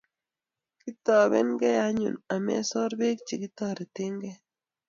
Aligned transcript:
Kitobenkei 0.81 1.77
anyun 1.87 2.15
amasor 2.35 2.91
Bek 2.99 3.17
chekitortokei 3.27 4.35